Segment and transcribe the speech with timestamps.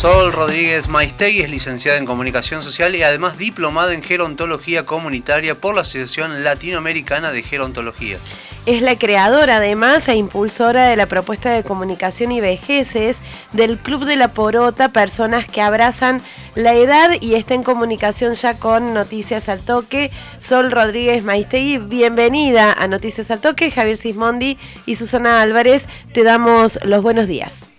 [0.00, 5.74] Sol Rodríguez Maistegui es licenciada en Comunicación Social y además diplomada en Gerontología Comunitaria por
[5.74, 8.16] la Asociación Latinoamericana de Gerontología.
[8.64, 13.20] Es la creadora además e impulsora de la propuesta de comunicación y vejeces
[13.52, 16.22] del Club de la Porota, personas que abrazan
[16.54, 20.10] la edad y está en comunicación ya con Noticias al Toque.
[20.38, 23.70] Sol Rodríguez Maistegui, bienvenida a Noticias al Toque.
[23.70, 24.56] Javier Sismondi
[24.86, 27.70] y Susana Álvarez, te damos los buenos días.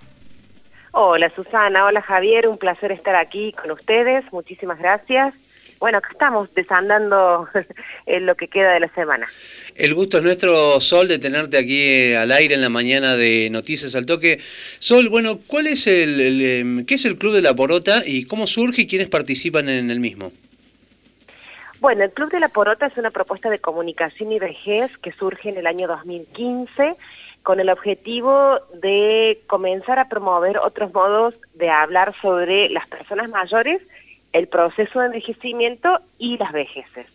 [0.93, 5.33] Hola Susana, hola Javier, un placer estar aquí con ustedes, muchísimas gracias.
[5.79, 7.47] Bueno, acá estamos desandando
[8.05, 9.25] en lo que queda de la semana.
[9.75, 13.49] El gusto es nuestro, Sol, de tenerte aquí eh, al aire en la mañana de
[13.49, 14.39] Noticias al Toque.
[14.79, 18.45] Sol, bueno, ¿cuál es el, em, qué es el Club de la Porota y cómo
[18.45, 20.33] surge y quiénes participan en el mismo?
[21.79, 25.49] Bueno, el Club de la Porota es una propuesta de comunicación y vejez que surge
[25.49, 26.95] en el año 2015
[27.43, 33.81] con el objetivo de comenzar a promover otros modos de hablar sobre las personas mayores,
[34.33, 37.07] el proceso de envejecimiento y las vejeces.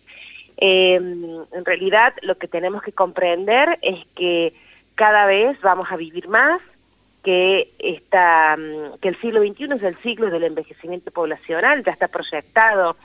[0.56, 4.54] Em, en realidad lo que tenemos que comprender es que
[4.94, 6.60] cada vez vamos a vivir más,
[7.22, 12.08] que, esta, mm, que el siglo XXI es el siglo del envejecimiento poblacional, ya está
[12.08, 12.96] proyectado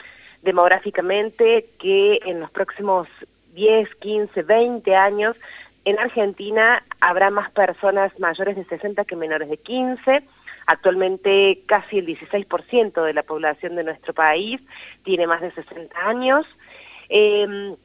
[0.43, 3.07] demográficamente que en los próximos
[3.53, 5.35] 10, 15, 20 años
[5.85, 10.23] en Argentina habrá más personas mayores de 60 que menores de 15.
[10.67, 14.61] Actualmente casi el 16% de la población de nuestro país
[15.03, 16.45] tiene más de 60 años.
[17.09, 17.75] Em,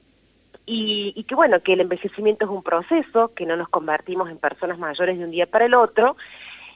[0.66, 4.38] y, y, que bueno, que el envejecimiento es un proceso, que no nos convertimos en
[4.38, 6.16] personas mayores de un día para el otro,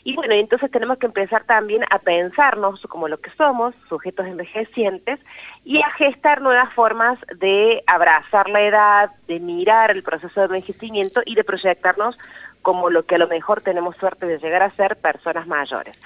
[0.03, 5.21] y bueno, entonces tenemos que empezar también a pensarnos como lo que somos, sujetos envejecientes,
[5.65, 11.23] y a gestar nuevas formas de abrazar la edad, de mirar el proceso de envejecimiento
[11.27, 12.17] y de proyectarnos
[12.63, 15.99] como lo que a lo mejor tenemos suerte de llegar a ser personas mayores.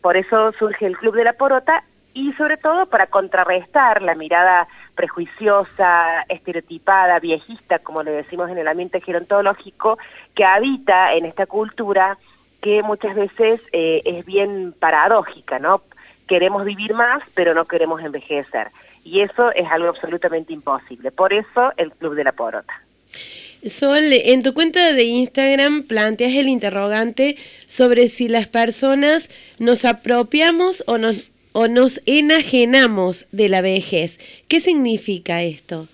[0.00, 4.68] Por eso surge el Club de la Porota y sobre todo para contrarrestar la mirada
[4.94, 9.98] prejuiciosa, estereotipada, viejista, como le decimos en el ambiente gerontológico,
[10.34, 12.18] que habita en esta cultura
[12.62, 15.82] que muchas veces eh, es bien paradójica, ¿no?
[16.26, 18.68] Queremos vivir más, pero no queremos envejecer.
[19.04, 21.10] Y eso es algo absolutamente imposible.
[21.10, 22.72] Por eso el Club de la Porota.
[23.66, 27.36] Sol, en tu cuenta de Instagram planteas el interrogante
[27.66, 34.18] sobre si las personas nos apropiamos o nos, o nos enajenamos de la vejez.
[34.48, 35.88] ¿Qué significa esto?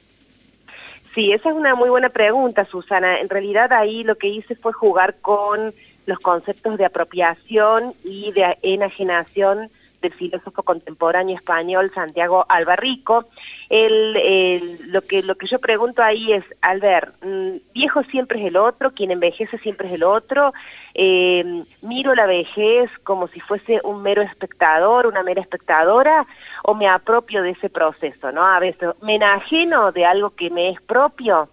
[1.15, 3.21] Sí, esa es una muy buena pregunta, Susana.
[3.21, 5.75] En realidad ahí lo que hice fue jugar con
[6.08, 9.70] los conceptos de apropiación y de enajenación
[10.00, 13.26] del filósofo contemporáneo español Santiago Albarrico.
[13.69, 18.56] lo, que, lo que yo pregunto ahí es, al ver, mm, viejo siempre es el
[18.56, 20.54] otro, quien envejece siempre es el otro,
[20.94, 26.26] eh, miro la vejez como si fuese un mero espectador, una mera espectadora,
[26.62, 28.46] o me apropio de ese proceso, ¿no?
[28.46, 31.50] A veces me enajeno de algo que me es propio,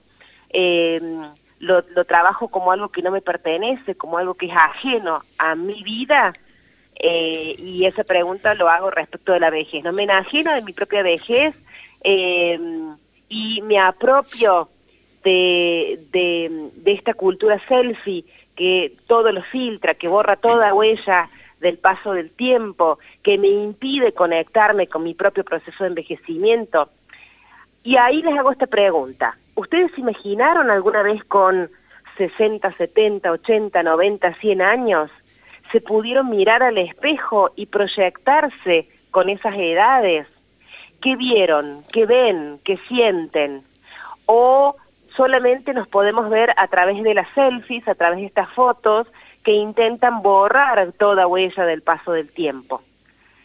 [0.50, 1.02] eh,
[1.66, 5.84] lo, trabajo como algo que no me pertenece, como algo que es ajeno a mi
[5.84, 6.34] vida,
[6.98, 9.84] eh, y esa pregunta lo hago respecto de la vejez.
[9.84, 11.56] No me enajeno de mi propia vejez
[12.04, 12.60] eh,
[13.28, 14.70] y me apropio
[15.24, 18.24] de, de, de, esta cultura selfie
[18.56, 24.14] que todo lo filtra, que borra toda huella del paso del tiempo, que me impide
[24.14, 26.90] conectarme con mi propio proceso de envejecimiento.
[27.84, 29.38] Y ahí les hago esta pregunta.
[29.56, 31.72] ¿Ustedes imaginaron alguna vez con
[32.18, 35.10] 60, 70, 80, 90, 100 años?
[35.72, 40.28] ¿Se pudieron mirar al espejo y proyectarse con esas edades?
[41.02, 41.84] ¿Qué vieron?
[41.92, 42.60] ¿Qué ven?
[42.66, 43.64] ¿Qué sienten?
[44.26, 44.76] ¿O
[45.16, 49.08] solamente nos podemos ver a través de las selfies, a través de estas fotos
[49.44, 52.82] que intentan borrar toda huella del paso del tiempo?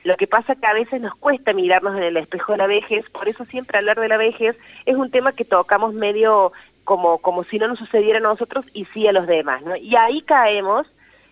[0.02, 3.08] Lo que pasa que a veces nos cuesta mirarnos en el espejo de la vejez,
[3.10, 4.56] por eso siempre hablar de la vejez
[4.86, 6.52] es un tema que tocamos medio
[6.84, 9.76] como, como si no nos sucediera a nosotros y sí a los demás, ¿no?
[9.76, 10.86] Y ahí caemos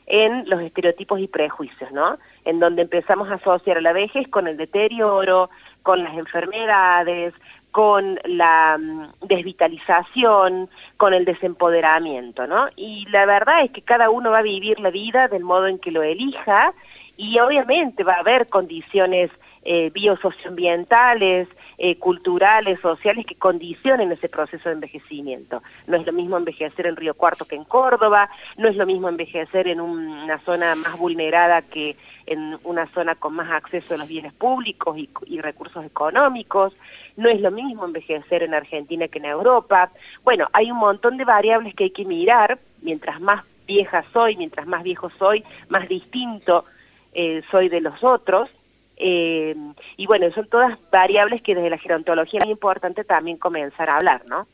[0.07, 2.19] en los estereotipos y prejuicios, ¿no?
[2.45, 5.51] En donde empezamos a asociar a la vejez con el deterioro,
[5.83, 7.35] con las enfermedades,
[7.71, 12.69] con la mm, desvitalización, con el desempoderamiento, ¿no?
[12.77, 15.79] Y la verdad es que cada uno va a vivir la vida del modo en
[15.79, 16.73] que lo elija
[17.19, 19.31] y obviamente va a haber condiciones
[19.65, 25.63] eh, biosocioambientales, eh, culturales, sociales que condicionen ese proceso de envejecimiento.
[25.89, 29.09] No es lo mismo envejecer en Río Cuarto que en Córdoba, no es lo mismo
[29.09, 34.09] envejecer en una zona más vulnerada que en una zona con más acceso a los
[34.09, 36.73] bienes públicos y, y recursos económicos,
[37.17, 39.91] no es lo mismo envejecer en Argentina que en Europa.
[40.23, 44.69] Bueno, hay un montón de variables que hay que mirar, mientras más vieja soy, mientras
[44.69, 46.65] más viejo soy, más distinto
[47.13, 48.49] eh, soy de los otros,
[49.01, 49.55] eh,
[49.97, 54.27] y bueno, son todas variables que desde la gerontología es importante también comenzar a hablar,
[54.27, 54.49] ¿no?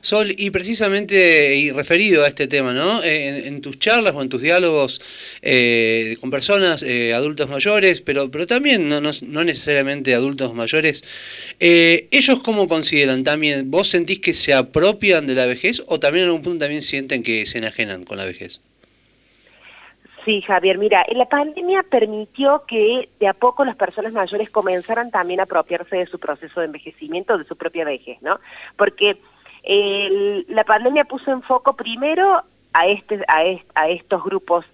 [0.00, 3.02] Sol, y precisamente y referido a este tema, ¿no?
[3.02, 5.00] Eh, en, tus charlas o en tus diálogos
[5.42, 11.02] eh, con personas, adultos mayores, pero, pero también no, no, necesariamente adultos mayores,
[11.58, 13.68] ¿ellos cómo consideran también?
[13.68, 17.24] ¿Vos sentís que se apropian de la vejez o también en algún punto también sienten
[17.24, 18.60] que se enajenan con la vejez?
[20.28, 25.40] Sí, Javier, mira, la pandemia permitió que de a poco las personas mayores comenzaran también
[25.40, 28.38] a apropiarse de su proceso de envejecimiento, de su propia vejez, ¿no?
[28.76, 29.16] Porque
[30.48, 32.42] la pandemia puso en foco primero
[32.84, 34.66] este, a estos grupos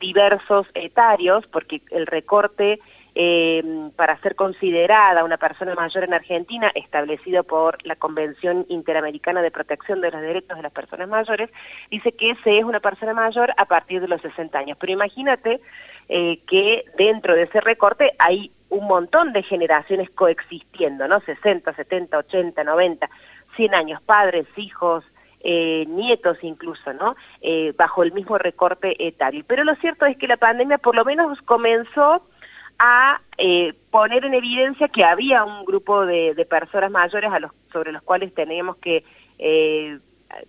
[0.00, 2.80] diversos etarios, porque el recorte
[3.14, 3.62] eh,
[3.94, 10.00] para ser considerada una persona mayor en Argentina, establecido por la Convención Interamericana de Protección
[10.00, 11.50] de los Derechos de las Personas Mayores,
[11.90, 14.78] dice que se es una persona mayor a partir de los 60 años.
[14.80, 15.60] Pero imagínate
[16.08, 21.20] eh, que dentro de ese recorte hay un montón de generaciones coexistiendo, ¿no?
[21.20, 23.10] 60, 70, 80, 90,
[23.56, 25.04] 100 años, padres, hijos,
[25.44, 27.14] eh, nietos incluso, ¿no?
[27.76, 29.44] Bajo el mismo recorte etario.
[29.46, 32.22] Pero lo cierto es que la pandemia por lo menos comenzó
[32.78, 37.30] a eh, poner en evidencia que había un grupo de, personas mayores
[37.72, 39.04] sobre los cuales teníamos que
[39.38, 39.98] eh,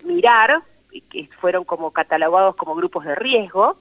[0.04, 0.64] mirar,
[1.10, 3.80] que fueron como catalogados como grupos de riesgo,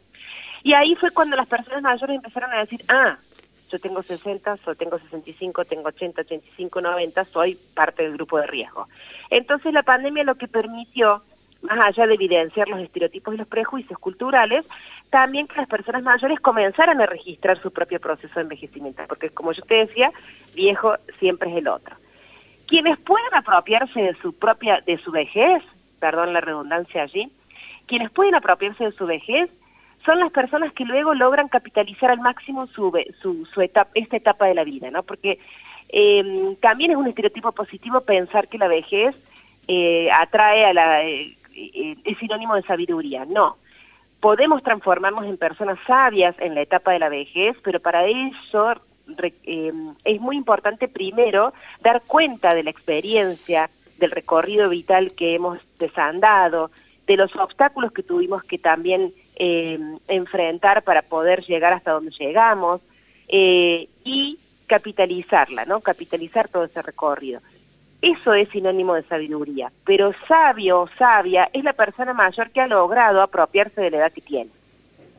[0.62, 3.18] y ahí fue cuando las personas mayores empezaron a decir, ah,
[3.70, 8.46] yo tengo 60, yo tengo 65, tengo 80, 85, 90, soy parte del grupo de
[8.46, 8.86] riesgo.
[9.30, 11.22] Entonces la pandemia lo que permitió
[11.62, 14.64] más allá de evidenciar los estereotipos y los prejuicios culturales,
[15.10, 19.52] también que las personas mayores comenzaran a registrar su propio proceso de envejecimiento, porque como
[19.52, 20.12] yo te decía,
[20.54, 21.96] viejo siempre es el otro.
[22.66, 25.62] Quienes puedan apropiarse de su propia, de su vejez,
[26.00, 27.30] perdón la redundancia allí,
[27.86, 29.50] quienes pueden apropiarse de su vejez
[30.04, 32.92] son las personas que luego logran capitalizar al máximo su,
[33.22, 35.02] su, etapa, esta etapa de la vida, ¿no?
[35.02, 35.38] Porque
[35.88, 39.14] em, también es un estereotipo positivo pensar que la vejez
[39.68, 41.04] eh, atrae a la...
[41.04, 43.56] Eh, es sinónimo de sabiduría, no.
[44.20, 48.74] Podemos transformarnos en personas sabias en la etapa de la vejez, pero para eso
[49.44, 49.72] eh,
[50.04, 53.68] es muy importante primero dar cuenta de la experiencia,
[53.98, 56.70] del recorrido vital que hemos desandado,
[57.06, 59.78] de los obstáculos que tuvimos que también eh,
[60.08, 62.80] enfrentar para poder llegar hasta donde llegamos
[63.28, 65.80] eh, y capitalizarla, ¿no?
[65.80, 67.40] Capitalizar todo ese recorrido.
[68.02, 72.66] Eso es sinónimo de sabiduría, pero sabio o sabia es la persona mayor que ha
[72.66, 74.50] logrado apropiarse de la edad que tiene,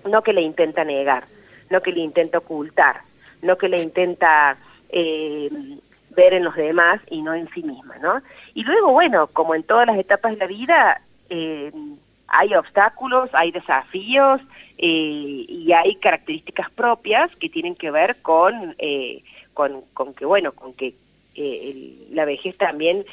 [0.03, 1.23] no que le intenta negar,
[1.69, 3.03] no que le intenta ocultar,
[3.41, 4.57] no que le intenta
[4.89, 5.49] eh,
[6.09, 8.21] ver en los demás y no en sí misma, ¿no?
[8.53, 11.71] Y luego, bueno, como en todas las etapas de la vida, eh,
[12.27, 14.41] hay obstáculos, hay desafíos
[14.77, 18.75] eh, y hay características propias que tienen que ver con,
[19.53, 20.95] con, con que, bueno, con que
[21.35, 23.05] eh, la vejez también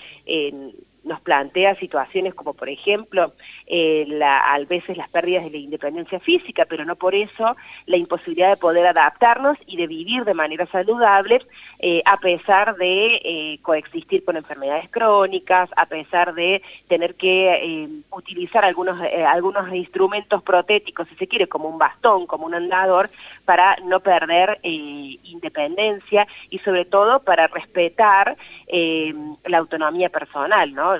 [1.04, 3.32] nos plantea situaciones como por ejemplo
[3.66, 7.56] eh, a veces las pérdidas de la independencia física, pero no por eso
[7.86, 11.40] la imposibilidad de poder adaptarnos y de vivir de manera saludable
[11.78, 18.64] eh, a pesar de eh, coexistir con enfermedades crónicas, a pesar de tener que utilizar
[18.64, 23.08] algunos, algunos instrumentos protéticos, si se quiere, como un bastón, como un andador,
[23.44, 28.36] para no perder independencia y sobre todo para respetar
[28.68, 30.90] la autonomía personal, ¿no?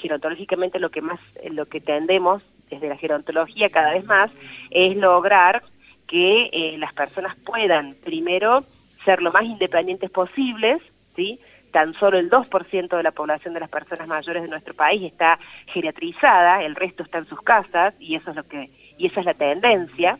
[0.00, 1.20] Gerontológicamente lo que más,
[1.50, 4.30] lo que tendemos desde la gerontología cada vez más
[4.70, 5.62] es lograr
[6.06, 8.64] que eh, las personas puedan primero
[9.04, 10.80] ser lo más independientes posibles,
[11.16, 11.40] ¿sí?
[11.70, 15.38] tan solo el 2% de la población de las personas mayores de nuestro país está
[15.66, 19.26] geriatrizada, el resto está en sus casas y eso es lo que y esa es
[19.26, 20.18] la tendencia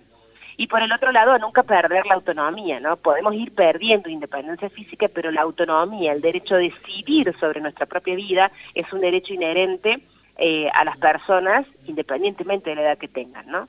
[0.58, 2.96] y por el otro lado nunca perder la autonomía, ¿no?
[2.96, 8.16] Podemos ir perdiendo independencia física, pero la autonomía, el derecho a decidir sobre nuestra propia
[8.16, 10.00] vida es un derecho inherente
[10.36, 13.68] eh, a las personas independientemente de la edad que tengan, ¿no?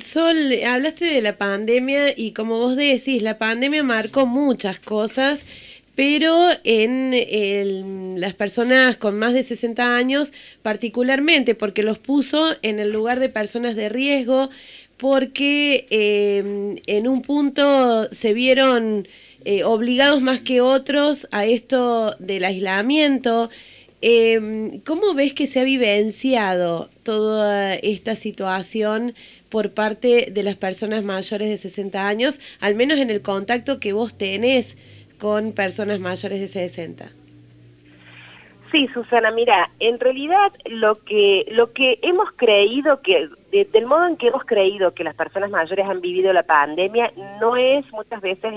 [0.00, 5.46] Sol, hablaste de la pandemia y como vos decís, la pandemia marcó muchas cosas,
[5.94, 10.32] pero en las personas con más de 60 años
[10.62, 14.50] particularmente, porque los puso en el lugar de personas de riesgo,
[15.02, 19.08] porque em, en un punto se vieron
[19.44, 23.50] eh, obligados más que otros a esto del aislamiento.
[24.00, 29.14] Em, ¿Cómo ves que se ha vivenciado toda esta situación
[29.48, 33.92] por parte de las personas mayores de 60 años, al menos en el contacto que
[33.92, 34.76] vos tenés
[35.18, 37.10] con personas mayores de 60?
[38.70, 44.16] Sí, Susana, mira, en realidad lo que, lo que hemos creído que del modo en
[44.16, 48.54] que hemos creído que las personas mayores han vivido la pandemia, no es muchas veces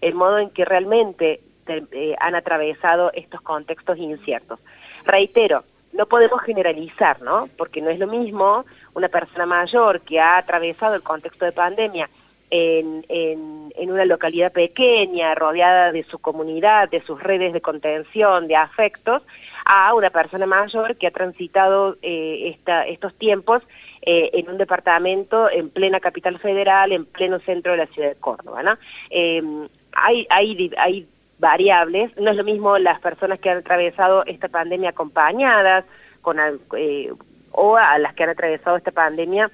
[0.00, 4.58] el, modo en que realmente eh, han atravesado estos contextos inciertos.
[5.04, 7.48] Reitero, no podemos generalizar, ¿no?
[7.56, 12.08] Porque no es lo mismo una persona mayor que ha atravesado el contexto de pandemia
[12.50, 19.22] en, una localidad pequeña, rodeada de su comunidad, de sus redes de contención, de afectos,
[19.64, 22.58] a una persona mayor que ha transitado eh,
[22.88, 23.62] estos tiempos
[24.02, 28.16] eh, en un departamento en plena capital federal, en pleno centro de la ciudad de
[28.16, 28.78] Córdoba.
[29.10, 34.90] Em, hay, hay, variables, no es lo mismo las personas que han atravesado esta pandemia
[34.90, 35.84] acompañadas,
[36.20, 36.38] con,
[36.76, 37.12] eh,
[37.50, 39.50] o a las que han atravesado esta pandemia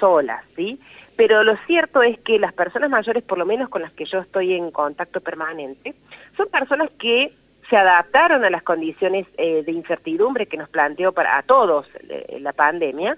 [0.00, 0.80] solas, ¿sí?
[1.16, 4.18] pero lo cierto es que las personas mayores, por lo menos con las que yo
[4.18, 5.94] estoy en contacto permanente,
[6.36, 7.32] son personas que
[7.70, 12.38] se adaptaron a las condiciones eh, de incertidumbre que nos planteó para a todos eh,
[12.40, 13.16] la pandemia,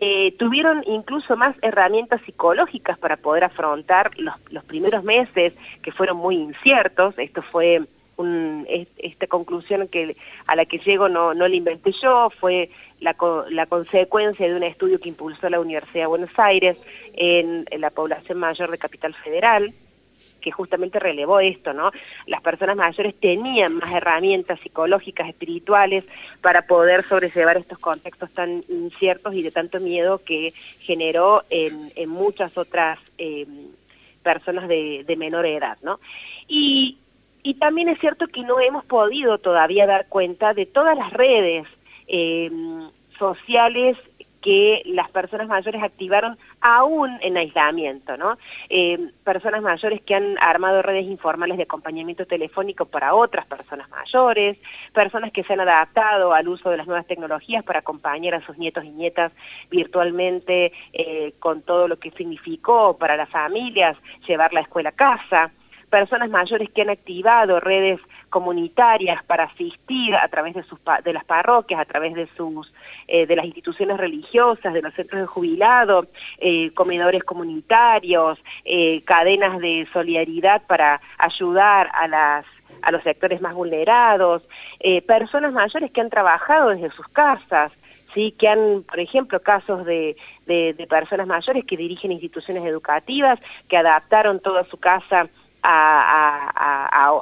[0.00, 6.36] eh, tuvieron incluso más herramientas psicológicas para poder afrontar los, primeros meses que fueron muy
[6.36, 7.82] inciertos, esto fue
[8.98, 12.70] esta conclusión que, a la que llego no, no la inventé yo, fue
[13.00, 13.16] la,
[13.50, 16.76] la, consecuencia de un estudio que impulsó la Universidad de Buenos Aires
[17.14, 19.72] en, la población mayor de Capital Federal,
[20.44, 21.90] que justamente relevó esto, ¿no?
[22.26, 26.04] Las personas mayores tenían más herramientas psicológicas, espirituales,
[26.42, 32.58] para poder sobrellevar estos contextos tan inciertos y de tanto miedo que generó en, muchas
[32.58, 33.46] otras eh,
[34.22, 35.98] personas de, menor edad, ¿no?
[36.46, 36.98] Y,
[37.58, 41.66] también es cierto que no hemos podido todavía dar cuenta de todas las redes
[42.06, 42.50] eh,
[43.18, 43.96] sociales
[44.42, 48.38] que las personas mayores activaron aún en aislamiento, ¿no?
[48.70, 54.56] Eh, personas mayores que han armado redes informales de acompañamiento telefónico para otras personas mayores,
[54.94, 58.56] personas que se han adaptado al uso de las nuevas tecnologías para acompañar a sus
[58.56, 59.30] nietos y nietas
[59.70, 65.52] virtualmente eh, con todo lo que significó para las familias llevar la escuela a casa,
[65.86, 68.00] personas mayores que han activado redes
[68.30, 72.72] comunitarias para asistir a través de, sus, de las parroquias, a través de, sus,
[73.06, 79.58] eh, de las instituciones religiosas, de los centros de jubilado, eh, comedores comunitarios, eh, cadenas
[79.60, 82.44] de solidaridad para ayudar a las
[82.82, 84.42] a los sectores más vulnerados,
[85.06, 87.72] personas mayores que han trabajado desde sus casas,
[88.14, 88.32] ¿sí?
[88.38, 93.38] que han, por ejemplo, casos de, de, personas mayores que dirigen instituciones educativas,
[93.68, 95.28] que adaptaron toda su casa
[95.64, 97.20] a,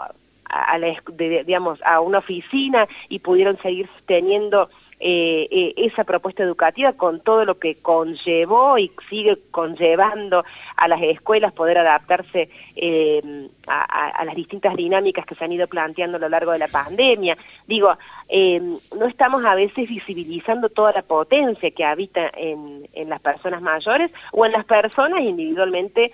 [1.84, 4.68] a, una oficina y pudieron seguir teniendo
[5.04, 10.44] eh, eh, esa propuesta educativa con todo lo que conllevó y sigue conllevando
[10.76, 16.18] a las escuelas poder adaptarse eh, a, las distintas dinámicas que se han ido planteando
[16.18, 17.37] a lo largo de la pandemia.
[17.66, 17.99] Digo,
[18.96, 24.46] no estamos a veces visibilizando toda la potencia que habita en, las personas mayores o
[24.46, 26.12] en las personas individualmente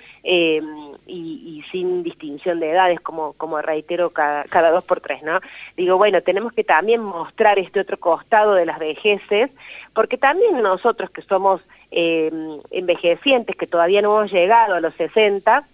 [1.09, 5.41] y, sin distinción de edades, como, como reitero cada, cada dos por tres, ¿no?
[5.77, 9.51] Digo, bueno, tenemos que también mostrar este otro costado de las vejeces,
[9.95, 11.61] porque también nosotros que somos
[11.91, 12.31] eh,
[12.71, 15.67] envejecientes, que todavía no hemos llegado a los 60,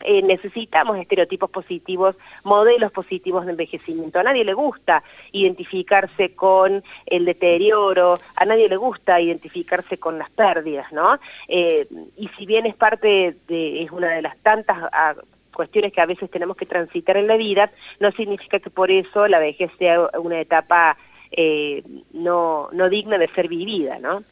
[0.00, 4.18] eh, necesitamos estereotipos positivos, modelos positivos de envejecimiento.
[4.18, 10.30] A nadie le gusta identificarse con el deterioro, a nadie le gusta identificarse con las
[10.30, 11.18] pérdidas, ¿no?
[11.48, 11.86] Eh,
[12.16, 15.14] y si bien es parte de, es una de las tantas ah,
[15.54, 19.26] cuestiones que a veces tenemos que transitar en la vida, no significa que por eso
[19.26, 20.98] la vejez sea una etapa
[21.30, 24.22] eh, no, no digna de ser vivida, ¿no?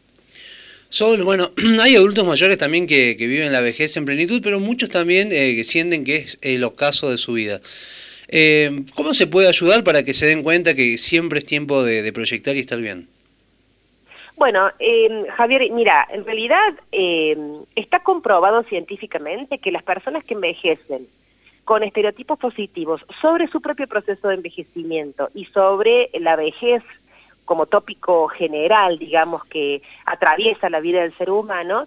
[0.95, 1.51] Sol, bueno,
[1.83, 5.65] hay adultos mayores también que, viven la vejez en plenitud, pero muchos también eh, que
[5.65, 7.61] sienten que es el ocaso de su vida.
[8.29, 12.13] Eh, ¿Cómo se puede ayudar para que se den cuenta que siempre es tiempo de,
[12.13, 13.09] proyectar y estar bien?
[14.37, 14.71] Bueno,
[15.37, 16.75] Javier, mira, en realidad
[17.75, 21.09] está comprobado científicamente que las personas que envejecen
[21.65, 26.85] con estereotipos positivos sobre su propio proceso de envejecimiento y sobre la vejez
[27.45, 31.85] como tópico general, digamos, que atraviesa la vida del ser humano,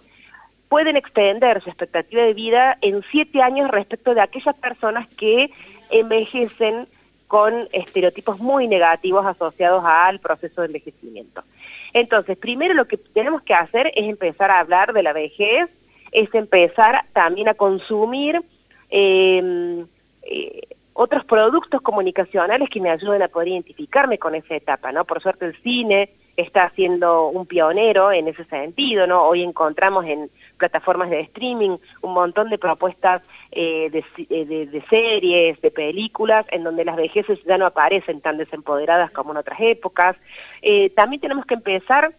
[0.68, 5.50] pueden extender su expectativa de vida en siete años respecto de aquellas personas que
[5.90, 6.86] envejecen
[7.26, 11.42] con estereotipos muy negativos asociados al proceso de envejecimiento.
[11.92, 15.70] Entonces, primero lo que tenemos que hacer es empezar a hablar de la vejez,
[16.12, 18.42] es empezar también a consumir
[18.90, 19.86] Em,
[20.22, 20.62] eh,
[21.00, 25.04] otros productos comunicacionales que me ayuden a poder identificarme con esa etapa, ¿no?
[25.04, 29.22] Por suerte el cine está siendo un pionero en ese sentido, ¿no?
[29.22, 33.92] Hoy encontramos en plataformas de streaming un montón de propuestas eh,
[34.28, 39.30] eh, de, series, de películas, en donde las vejeces ya no aparecen tan desempoderadas como
[39.30, 40.16] en otras épocas.
[40.96, 42.12] también tenemos que empezar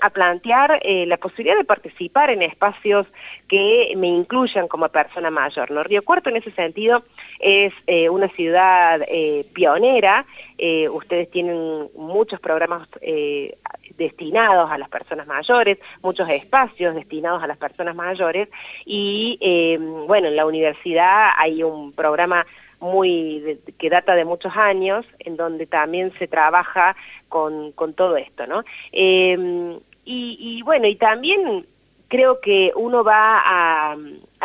[0.00, 3.06] a plantear eh, la posibilidad de participar en espacios
[3.48, 5.70] que me incluyan como persona mayor.
[5.70, 5.82] ¿no?
[5.82, 7.04] Río Cuarto en ese sentido
[7.38, 10.26] es eh, una ciudad eh, pionera,
[10.90, 12.86] ustedes tienen muchos programas
[13.96, 18.50] destinados a las personas mayores, muchos espacios destinados a las personas mayores
[18.84, 22.44] y bueno, en la universidad hay un programa
[22.80, 26.96] muy que data de muchos años, en donde también se trabaja
[27.28, 28.64] con, todo esto, ¿no?
[30.12, 31.66] Y, bueno, y también
[32.08, 33.96] creo que uno va a,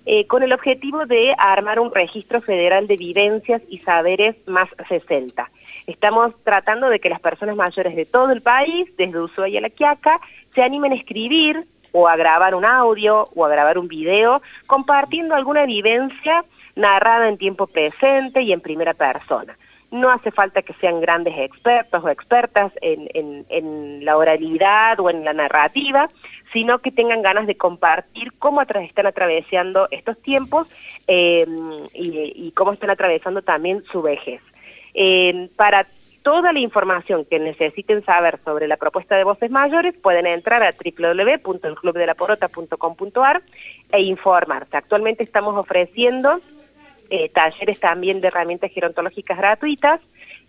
[0.06, 5.48] eh, con el objetivo de armar un registro federal de vivencias y saberes más 60.
[5.86, 9.70] Estamos tratando de que las personas mayores de todo el país, desde Ushuaia a La
[9.70, 10.20] Quiaca,
[10.52, 15.36] se animen a escribir o a grabar un audio o a grabar un video compartiendo
[15.36, 16.44] alguna vivencia
[16.76, 19.56] narrada en tiempo presente y en primera persona.
[19.90, 25.32] No hace falta que sean grandes expertos o expertas en, la oralidad o en la
[25.32, 26.08] narrativa,
[26.52, 30.66] sino que tengan ganas de compartir cómo están atravesando estos tiempos
[31.06, 31.46] eh,
[31.94, 34.40] y, cómo están atravesando también su vejez.
[35.56, 35.86] Para
[36.24, 40.72] toda la información que necesiten saber sobre la propuesta de voces mayores pueden entrar a
[40.72, 43.42] www.elclubdelaporota.com.ar
[43.92, 44.74] e informarse.
[44.76, 46.40] Actualmente estamos ofreciendo
[47.16, 50.00] eh, talleres también de herramientas gerontológicas gratuitas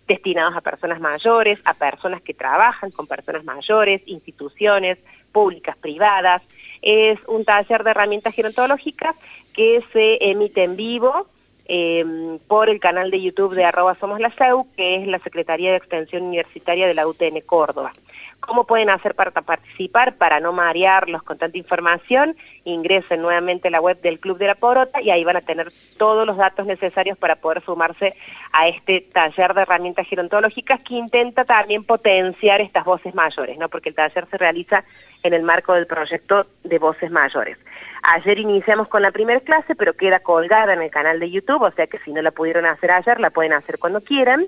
[0.08, 4.98] destinados a personas mayores, a personas que trabajan con personas mayores, instituciones
[5.32, 6.42] públicas, privadas.
[6.82, 9.16] Es un taller de herramientas gerontológicas
[9.54, 11.28] que se emite en vivo
[11.68, 15.72] Em, por el canal de YouTube de arroba Somos la CEU, que es la Secretaría
[15.72, 17.92] de Extensión Universitaria de la UTN Córdoba.
[18.40, 20.16] ¿Cómo pueden hacer para participar?
[20.18, 24.54] Para no marearlos con tanta información, ingresen nuevamente a la web del Club de la
[24.54, 28.16] Porota y ahí van a tener todos los datos necesarios para poder sumarse
[28.52, 33.70] a este taller de herramientas gerontológicas que intenta también potenciar estas voces mayores, ¿no?
[33.70, 34.84] porque el taller se realiza
[35.24, 37.58] en el marco del proyecto de voces mayores.
[38.08, 41.72] Ayer iniciamos con la primera clase, pero queda colgada en el canal de YouTube, o
[41.72, 44.46] sea que si no la pudieron hacer ayer, la pueden hacer cuando quieran.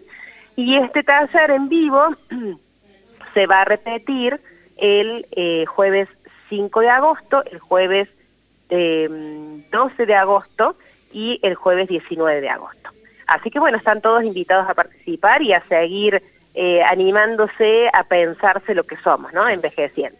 [0.55, 2.15] Y este taller en vivo
[3.33, 4.39] se va a repetir
[4.77, 6.07] el eh, jueves
[6.49, 8.07] 5 de agosto, el jueves
[8.69, 9.63] 12 em,
[10.07, 10.75] de agosto
[11.11, 12.91] y el jueves 19 de agosto.
[13.25, 16.21] Así que bueno, están todos invitados a participar y a seguir
[16.53, 19.47] eh, animándose a pensarse lo que somos, ¿no?
[19.49, 20.17] Envejeciendo.